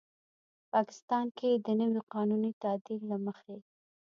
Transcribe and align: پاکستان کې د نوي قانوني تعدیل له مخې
پاکستان 0.73 1.25
کې 1.37 1.49
د 1.65 1.67
نوي 1.81 2.01
قانوني 2.13 2.51
تعدیل 2.63 3.01
له 3.11 3.17
مخې 3.25 3.57